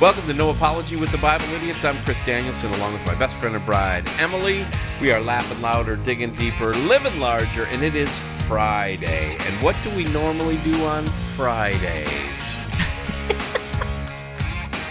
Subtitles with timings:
[0.00, 1.84] Welcome to No Apology with the Bible Idiots.
[1.84, 4.64] I'm Chris Danielson, along with my best friend and bride, Emily.
[5.00, 8.16] We are laughing louder, digging deeper, living larger, and it is
[8.46, 9.36] Friday.
[9.40, 12.57] And what do we normally do on Fridays?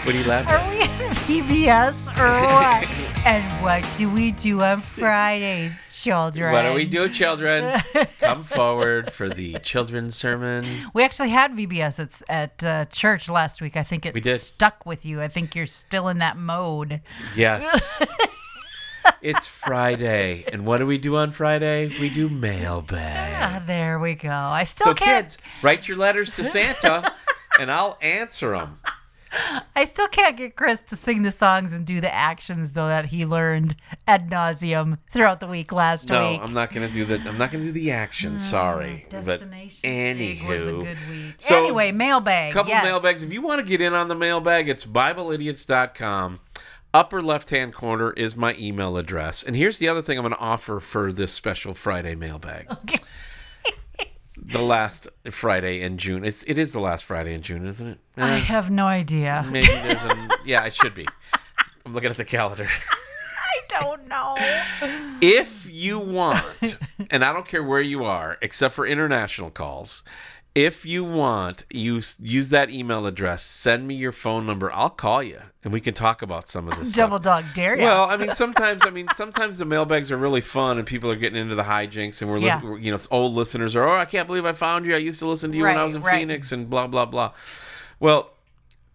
[0.08, 0.62] What are you laughing at?
[0.64, 2.88] Are we on PBS or what?
[3.26, 6.50] and what do we do on Fridays, children?
[6.50, 7.78] What do we do, children?
[8.20, 10.64] Come forward for the children's sermon.
[10.94, 13.76] We actually had VBS at, at uh, church last week.
[13.76, 14.38] I think it We did.
[14.38, 15.20] stuck with you.
[15.20, 17.02] I think you're still in that mode.
[17.36, 18.02] Yes.
[19.20, 20.44] it's Friday.
[20.50, 21.88] And what do we do on Friday?
[22.00, 23.34] We do mailbag.
[23.36, 24.30] Ah, there we go.
[24.30, 25.26] I still So, can't.
[25.26, 27.12] kids, write your letters to Santa,
[27.60, 28.78] and I'll answer them.
[29.76, 33.06] I still can't get Chris to sing the songs and do the actions though that
[33.06, 36.40] he learned ad nauseum throughout the week last No, week.
[36.40, 37.16] No, I'm not gonna do the.
[37.28, 38.34] I'm not gonna do the action.
[38.34, 41.34] Mm, sorry, but Destination a anywho, good week.
[41.38, 42.52] So, anyway, mailbag.
[42.52, 42.84] couple yes.
[42.84, 43.22] mailbags.
[43.22, 46.40] If you want to get in on the mailbag, it's BibleIdiots.com.
[46.94, 49.42] Upper left hand corner is my email address.
[49.42, 52.66] And here's the other thing I'm going to offer for this special Friday mailbag.
[52.72, 52.96] Okay.
[54.50, 56.24] The last Friday in June.
[56.24, 57.98] It's it is the last Friday in June, isn't it?
[58.16, 59.44] I Eh, have no idea.
[59.50, 60.64] maybe there's a yeah.
[60.64, 61.06] It should be.
[61.84, 62.66] I'm looking at the calendar.
[62.68, 64.34] I don't know.
[65.20, 66.78] if you want,
[67.10, 70.02] and I don't care where you are, except for international calls,
[70.58, 73.44] if you want, use use that email address.
[73.44, 74.72] Send me your phone number.
[74.72, 76.88] I'll call you, and we can talk about some of this.
[76.94, 77.04] stuff.
[77.06, 77.84] Double dog dare ya.
[77.84, 81.16] Well, I mean, sometimes I mean, sometimes the mailbags are really fun, and people are
[81.16, 82.60] getting into the hijinks, and we're, li- Yeah.
[82.62, 84.94] we're you know, old listeners are, oh, I can't believe I found you.
[84.96, 86.18] I used to listen to you when I was in right.
[86.18, 87.32] Phoenix, and blah blah blah.
[88.00, 88.30] Well,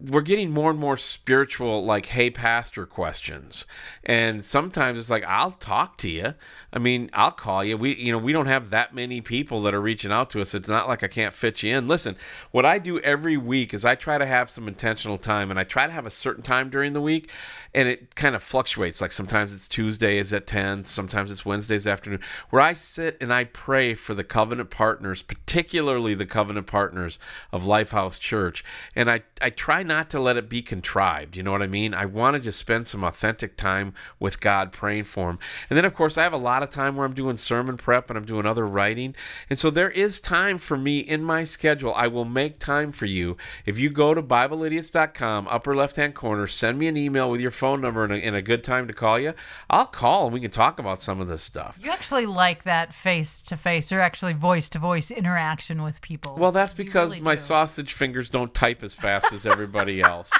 [0.00, 3.64] we're getting more and more spiritual, like, hey, pastor questions,
[4.04, 6.34] and sometimes it's like, I'll talk to you.
[6.72, 7.76] I mean, I'll call you.
[7.76, 10.52] We, you know, we don't have that many people that are reaching out to us.
[10.52, 11.86] It's not like I can't fit you in.
[11.86, 12.16] Listen,
[12.50, 15.64] what I do every week is I try to have some intentional time, and I
[15.64, 17.30] try to have a certain time during the week,
[17.72, 19.00] and it kind of fluctuates.
[19.00, 23.44] Like sometimes it's Tuesdays at ten, sometimes it's Wednesdays afternoon, where I sit and I
[23.44, 27.20] pray for the covenant partners, particularly the covenant partners
[27.52, 28.64] of Lifehouse Church,
[28.96, 31.36] and I I try not to let it be contrived.
[31.36, 31.94] You know what I mean?
[31.94, 35.38] I want to just spend some authentic time with God praying for Him.
[35.70, 38.10] and then of course I have a lot of time where I'm doing sermon prep
[38.10, 39.14] and I'm doing other writing,
[39.48, 41.94] and so there is time for me in my schedule.
[41.94, 46.46] I will make time for you if you go to BibleIdiots.com, upper left hand corner,
[46.46, 48.92] send me an email with your phone number and a, and a good time to
[48.92, 49.34] call you.
[49.70, 51.78] I'll call and we can talk about some of this stuff.
[51.82, 56.36] you actually like that face to face or actually voice to voice interaction with people.
[56.36, 57.40] Well, that's because really my do.
[57.40, 60.32] sausage fingers don't type as fast as everybody else.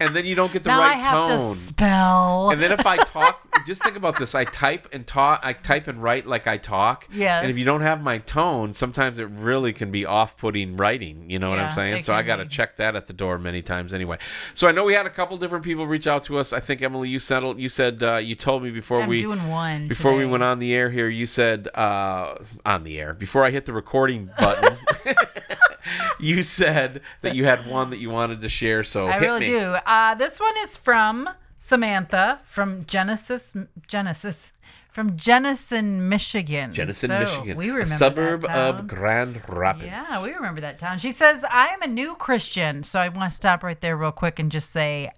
[0.00, 1.38] And then you don't get the now right I have tone.
[1.38, 2.50] to spell.
[2.50, 5.88] and then if I talk, just think about this: I type and talk, I type
[5.88, 7.08] and write like I talk.
[7.12, 7.42] Yes.
[7.42, 11.28] And if you don't have my tone, sometimes it really can be off-putting writing.
[11.28, 12.04] You know what I'm saying?
[12.04, 14.18] So I got to check that at the door many times anyway.
[14.54, 16.52] So I know we had a couple different people reach out to us.
[16.52, 17.58] I think Emily, you settled.
[17.58, 20.60] You said uh, you told me before I'm we doing one before we went on
[20.60, 21.08] the air here.
[21.08, 24.76] You said uh, on the air before I hit the recording button.
[26.20, 28.82] you said that you had one that you wanted to share.
[28.84, 29.46] So I really me.
[29.46, 29.58] do.
[29.86, 31.28] Uh, this one is from
[31.58, 33.52] Samantha from Genesis,
[33.86, 34.52] Genesis,
[34.90, 36.72] from Jenison, Michigan.
[36.72, 38.86] Jenison, So, Michigan, We remember a suburb of.
[38.86, 39.86] Grand Rapids.
[39.86, 40.98] Yeah, we remember that town.
[40.98, 42.82] She says, I am a new Christian.
[42.82, 45.10] So I want to stop right there real quick and just say,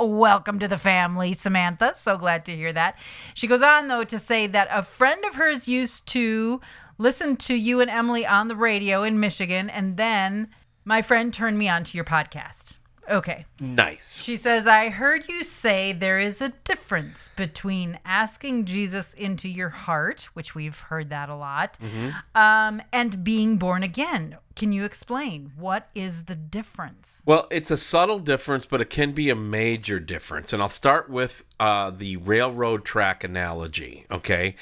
[0.00, 1.92] Welcome to the family, Samantha.
[1.92, 2.96] So glad to hear that.
[3.34, 6.60] She goes on, though, to say that a friend of hers used to
[6.98, 10.48] listen to you and Emily on the radio in Michigan, and then
[10.84, 12.74] my friend turned me on to your podcast.
[13.10, 13.46] Okay.
[13.58, 14.22] Nice.
[14.22, 19.70] She says, I heard you say there is a difference between asking Jesus into your
[19.70, 21.78] heart, which we've heard that a lot,
[22.34, 24.36] um, and being born again.
[24.58, 25.52] Can you explain?
[25.56, 27.22] What is the difference?
[27.24, 30.52] Well, it's a subtle difference, but it can be a major difference.
[30.52, 34.04] And I'll start with uh, the railroad track analogy.
[34.10, 34.56] Okay?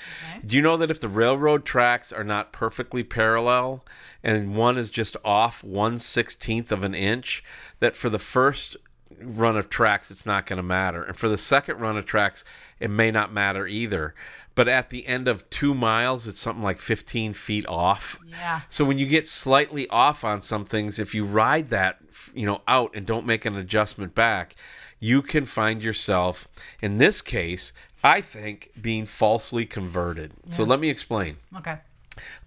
[0.44, 3.86] Do you know that if the railroad tracks are not perfectly parallel
[4.22, 7.42] and one is just off one sixteenth of an inch,
[7.80, 8.76] that for the first
[9.20, 11.02] run of tracks, it's not going to matter.
[11.02, 12.44] And for the second run of tracks,
[12.80, 14.14] it may not matter either.
[14.54, 18.18] But at the end of two miles, it's something like 15 feet off.
[18.26, 18.62] Yeah.
[18.70, 21.98] So when you get slightly off on some things, if you ride that,
[22.34, 24.56] you know, out and don't make an adjustment back,
[24.98, 26.48] you can find yourself,
[26.80, 30.32] in this case, I think, being falsely converted.
[30.50, 31.36] So let me explain.
[31.58, 31.78] Okay.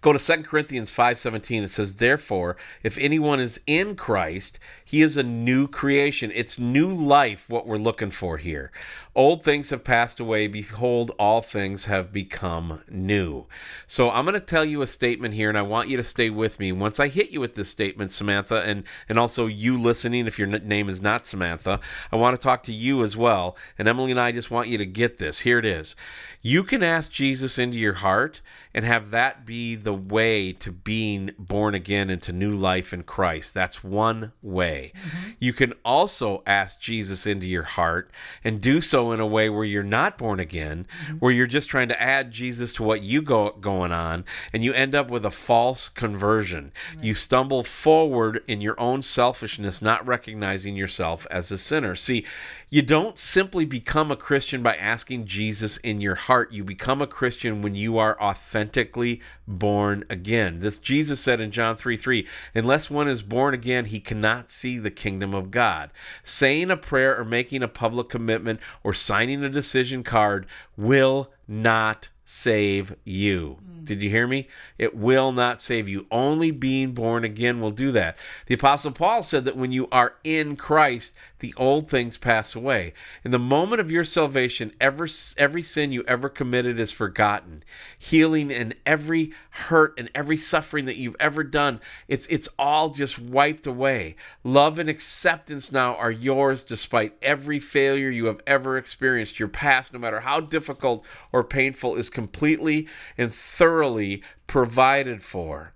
[0.02, 5.18] Go to 2 Corinthians 5:17 it says therefore if anyone is in Christ he is
[5.18, 6.32] a new creation.
[6.34, 8.72] It's new life what we're looking for here.
[9.16, 10.48] Old things have passed away.
[10.48, 13.48] Behold all things have become new.
[13.88, 16.30] So I'm going to tell you a statement here and I want you to stay
[16.30, 16.72] with me.
[16.72, 20.48] Once I hit you with this statement Samantha and and also you listening if your
[20.48, 21.80] name is not Samantha
[22.12, 23.58] I want to talk to you as well.
[23.78, 25.40] And Emily and I just want you to get this.
[25.42, 25.96] Here it is.
[26.42, 28.42] You can ask Jesus into your heart
[28.74, 33.54] and have that be the way to being born again into new life in Christ.
[33.54, 34.94] That's one way.
[34.96, 35.30] Mm-hmm.
[35.40, 38.12] You can also ask Jesus into your heart
[38.44, 41.18] and do so in a way where you're not born again, mm-hmm.
[41.18, 44.74] where you're just trying to add Jesus to what you go going on and you
[44.74, 46.72] end up with a false conversion.
[46.96, 47.06] Right.
[47.06, 51.96] You stumble forward in your own selfishness, not recognizing yourself as a sinner.
[51.96, 52.26] See,
[52.70, 56.52] you don't simply become a Christian by asking Jesus in your heart.
[56.52, 60.60] You become a Christian when you are authentically born again.
[60.60, 64.78] This Jesus said in John 3 3, unless one is born again, he cannot see
[64.78, 65.90] the kingdom of God.
[66.24, 70.46] Saying a prayer or making a public commitment or signing a decision card
[70.78, 73.58] will not save you.
[73.60, 73.86] Mm.
[73.86, 74.48] Did you hear me?
[74.78, 76.06] It will not save you.
[76.12, 78.18] Only being born again will do that.
[78.46, 82.94] The Apostle Paul said that when you are in Christ, the old things pass away.
[83.24, 87.64] In the moment of your salvation, every, every sin you ever committed is forgotten.
[87.98, 93.18] Healing and every hurt and every suffering that you've ever done, it's, it's all just
[93.18, 94.16] wiped away.
[94.44, 99.40] Love and acceptance now are yours despite every failure you have ever experienced.
[99.40, 102.86] Your past, no matter how difficult or painful, is completely
[103.18, 105.72] and thoroughly provided for.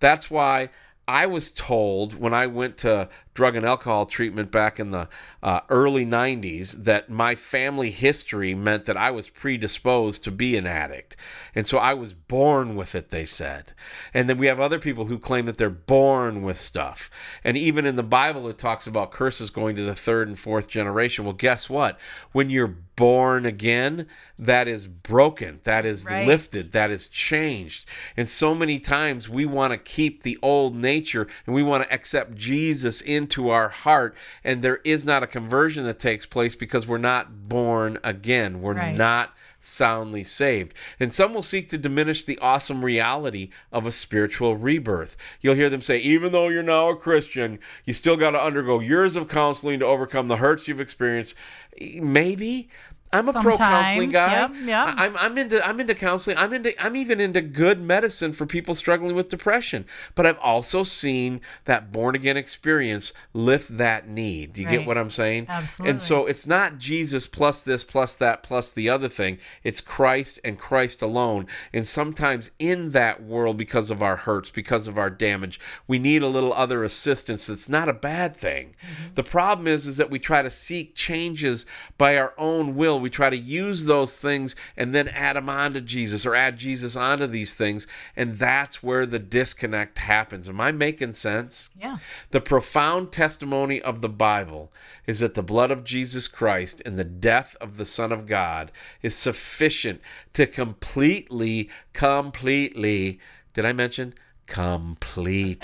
[0.00, 0.70] That's why
[1.06, 5.08] I was told when I went to drug and alcohol treatment back in the
[5.42, 10.66] uh, early 90s that my family history meant that I was predisposed to be an
[10.66, 11.16] addict.
[11.54, 13.72] And so I was born with it, they said.
[14.12, 17.10] And then we have other people who claim that they're born with stuff.
[17.42, 20.68] And even in the Bible, it talks about curses going to the third and fourth
[20.68, 21.24] generation.
[21.24, 21.98] Well, guess what?
[22.32, 24.06] When you're born again,
[24.38, 26.26] that is broken, that is right.
[26.26, 27.88] lifted, that is changed.
[28.16, 31.92] And so many times we want to keep the old nature and we want to
[31.92, 36.54] accept Jesus in into our heart and there is not a conversion that takes place
[36.54, 38.96] because we're not born again we're right.
[38.96, 39.34] not
[39.64, 40.74] soundly saved.
[41.00, 45.16] And some will seek to diminish the awesome reality of a spiritual rebirth.
[45.40, 48.80] You'll hear them say, even though you're now a Christian, you still got to undergo
[48.80, 51.34] years of counseling to overcome the hurts you've experienced.
[51.80, 52.68] Maybe,
[53.14, 54.40] I'm a pro counseling guy.
[54.40, 54.94] Yep, yep.
[54.96, 56.36] I'm, I'm into I'm into counseling.
[56.36, 59.86] I'm into I'm even into good medicine for people struggling with depression.
[60.14, 64.52] But I've also seen that born again experience lift that need.
[64.52, 64.78] Do you right.
[64.78, 65.46] get what I'm saying?
[65.48, 65.90] Absolutely.
[65.90, 69.38] And so it's not Jesus plus this plus that plus the other thing.
[69.62, 71.46] It's Christ and Christ alone.
[71.72, 76.22] And sometimes in that world, because of our hurts, because of our damage, we need
[76.22, 77.48] a little other assistance.
[77.48, 78.74] It's not a bad thing.
[78.80, 79.14] Mm-hmm.
[79.14, 81.66] The problem is is that we try to seek changes
[81.98, 85.82] by our own will we try to use those things and then add them onto
[85.82, 87.86] Jesus or add Jesus onto these things.
[88.16, 90.48] And that's where the disconnect happens.
[90.48, 91.68] Am I making sense?
[91.78, 91.98] Yeah.
[92.30, 94.72] The profound testimony of the Bible
[95.06, 98.72] is that the blood of Jesus Christ and the death of the Son of God
[99.02, 100.00] is sufficient
[100.32, 103.20] to completely, completely,
[103.52, 104.14] did I mention?
[104.46, 105.58] Completely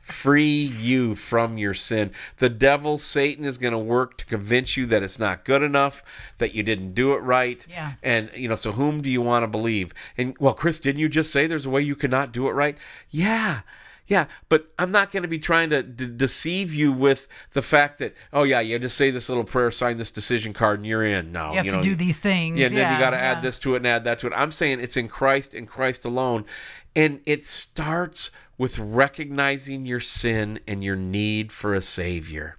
[0.00, 2.10] free you from your sin.
[2.38, 6.02] The devil, Satan, is going to work to convince you that it's not good enough,
[6.38, 7.64] that you didn't do it right.
[7.68, 7.92] Yeah.
[8.02, 9.92] And, you know, so whom do you want to believe?
[10.16, 12.78] And, well, Chris, didn't you just say there's a way you cannot do it right?
[13.10, 13.60] Yeah.
[14.08, 17.98] Yeah, but I'm not going to be trying to d- deceive you with the fact
[17.98, 21.04] that oh yeah, you just say this little prayer, sign this decision card, and you're
[21.04, 21.30] in.
[21.30, 22.58] No, you have you know, to do these things.
[22.58, 23.32] Yeah, and yeah, then you got to yeah.
[23.32, 24.32] add this to it and add that to it.
[24.34, 26.46] I'm saying it's in Christ and Christ alone,
[26.96, 32.56] and it starts with recognizing your sin and your need for a savior.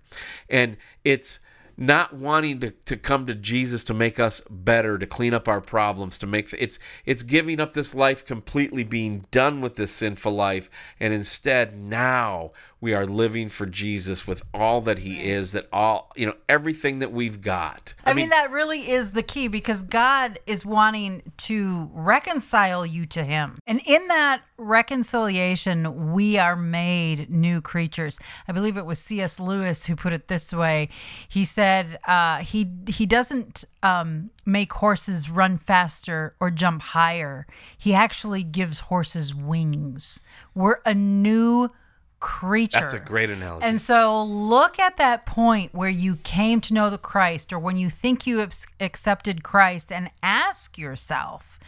[0.49, 1.39] And it's
[1.79, 5.61] not wanting to, to come to Jesus to make us better, to clean up our
[5.61, 10.33] problems, to make it's it's giving up this life completely, being done with this sinful
[10.33, 10.69] life,
[10.99, 16.11] and instead now we are living for Jesus with all that he is, that all,
[16.15, 17.93] you know, everything that we've got.
[18.05, 22.85] I, I mean, mean, that really is the key because God is wanting to reconcile
[22.85, 23.59] you to him.
[23.67, 28.17] And in that reconciliation, we are made new creatures.
[28.47, 29.39] I believe it was C.S.
[29.39, 30.89] Lewis who put it this way.
[31.27, 37.45] He said uh, he he doesn't um, make horses run faster or jump higher.
[37.77, 40.21] He actually gives horses wings.
[40.53, 41.71] We're a new
[42.19, 42.79] creature.
[42.79, 43.65] That's a great analogy.
[43.65, 47.77] And so look at that point where you came to know the Christ or when
[47.77, 51.59] you think you have accepted Christ and ask yourself,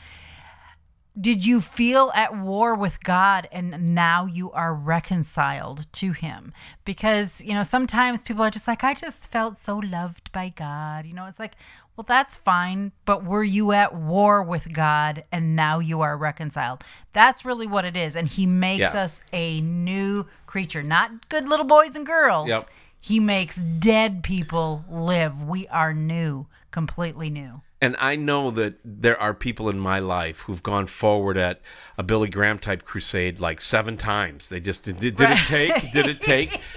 [1.20, 6.53] did you feel at war with God and now you are reconciled to Him?
[6.86, 11.05] Because, you know, sometimes people are just like, I just felt so loved by God.
[11.05, 11.55] You know, it's like,
[11.98, 16.81] well, that's fine, but were you at war with God and now you are reconciled?
[17.12, 18.15] That's really what it is.
[18.15, 19.03] And He makes Yeah.
[19.03, 22.50] us a new creature, not good little boys and girls.
[22.50, 22.63] Yep.
[23.00, 25.48] He makes dead people live.
[25.48, 27.62] We are new, completely new.
[27.79, 31.62] And I know that there are people in my life who've gone forward at
[31.98, 34.50] a Billy Graham type crusade like seven times.
[34.50, 35.91] They just did, did it take?
[35.93, 36.62] Did it take?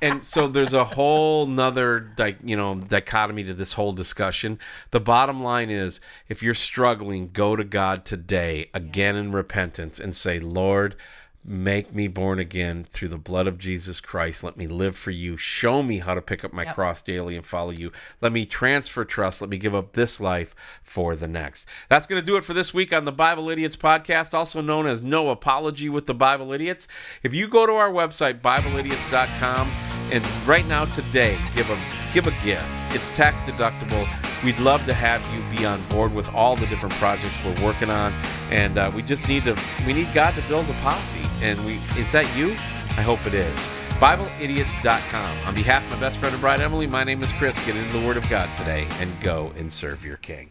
[0.00, 2.12] And so there's a whole nother
[2.44, 4.60] you know dichotomy to this whole discussion.
[4.92, 10.14] The bottom line is if you're struggling, go to God today again in repentance and
[10.14, 10.94] say, Lord,
[11.48, 14.44] make me born again through the blood of Jesus Christ.
[14.44, 15.36] Let me live for you.
[15.36, 16.74] Show me how to pick up my Yep.
[16.74, 17.90] cross daily and follow you.
[18.20, 19.40] Let me transfer trust.
[19.40, 21.66] Let me give up this life for the next.
[21.88, 24.86] That's going to do it for this week on the Bible Idiots podcast, also known
[24.86, 26.86] as No Apology with the Bible Idiots.
[27.22, 29.70] If you go to our website, BibleIdiots.com,
[30.12, 31.78] and right now today, give a
[32.12, 32.77] give a gift.
[32.90, 34.06] It's tax deductible.
[34.42, 37.90] We'd love to have you be on board with all the different projects we're working
[37.90, 38.12] on,
[38.50, 41.24] and uh, we just need to we need God to build a posse.
[41.40, 42.52] And we is that you?
[42.96, 43.58] I hope it is.
[44.00, 45.38] BibleIdiots.com.
[45.46, 47.58] On behalf of my best friend and bride Emily, my name is Chris.
[47.66, 50.50] Get into the Word of God today and go and serve your King.